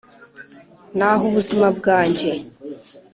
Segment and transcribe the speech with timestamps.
[0.97, 2.31] naha ubuzima bwanjye